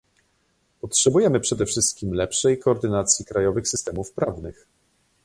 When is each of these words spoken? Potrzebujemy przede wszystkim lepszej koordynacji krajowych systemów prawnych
Potrzebujemy 0.81 1.39
przede 1.39 1.65
wszystkim 1.65 2.13
lepszej 2.13 2.59
koordynacji 2.59 3.25
krajowych 3.25 3.67
systemów 3.67 4.11
prawnych 4.11 4.67